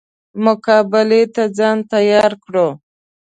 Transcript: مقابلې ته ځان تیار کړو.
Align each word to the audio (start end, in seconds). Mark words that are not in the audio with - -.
مقابلې 0.45 1.23
ته 1.35 1.43
ځان 1.57 1.77
تیار 1.93 2.31
کړو. 2.43 2.67